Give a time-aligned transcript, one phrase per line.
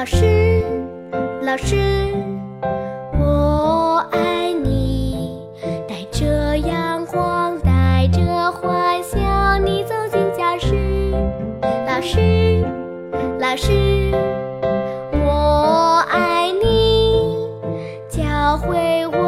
[0.00, 0.64] 老师
[1.42, 1.76] 老师，
[3.18, 5.46] 我爱你，
[5.86, 10.74] 带着阳光，带着欢笑，你走进教室。
[11.86, 12.64] 老师
[13.40, 14.10] 老师。
[15.12, 17.46] 我爱你，
[18.08, 19.19] 教会我。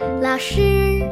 [0.00, 1.02] 老师，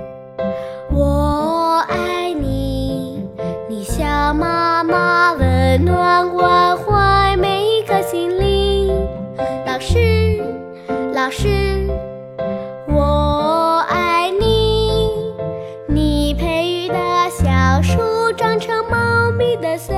[0.92, 3.28] 我爱你，
[3.68, 8.94] 你像妈妈温暖关怀每一个心灵。
[9.66, 10.40] 老师，
[11.12, 11.88] 老师，
[12.88, 15.10] 我爱你，
[15.88, 16.96] 你培育的
[17.30, 19.96] 小树长成茂密的森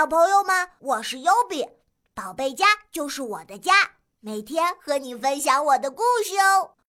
[0.00, 1.68] 小朋友们，我是优比，
[2.14, 6.70] 宝贝家就是我的家，每天和你分享我的故事哦。